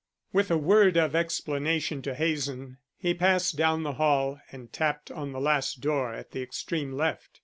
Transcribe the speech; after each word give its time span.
With 0.33 0.49
a 0.49 0.57
word 0.57 0.97
of 0.97 1.15
explanation 1.15 2.01
to 2.01 2.15
Hazen, 2.15 2.79
he 2.97 3.13
passed 3.13 3.55
down 3.55 3.83
the 3.83 3.91
hall 3.93 4.39
and 4.51 4.73
tapped 4.73 5.11
on 5.11 5.31
the 5.31 5.39
last 5.39 5.79
door 5.79 6.11
at 6.11 6.31
the 6.31 6.41
extreme 6.41 6.91
left. 6.91 7.39